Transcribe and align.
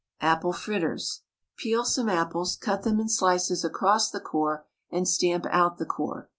APPLE 0.21 0.51
FRITTERS. 0.51 1.21
Peel 1.57 1.85
some 1.85 2.09
apples, 2.09 2.55
cut 2.55 2.81
them 2.81 2.99
in 2.99 3.07
slices 3.07 3.63
across 3.63 4.09
the 4.09 4.19
core, 4.19 4.65
and 4.89 5.07
stamp 5.07 5.45
out 5.51 5.77
the 5.77 5.85
core. 5.85 6.27